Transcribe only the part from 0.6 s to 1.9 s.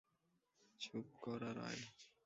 চুপ কর আর আয়!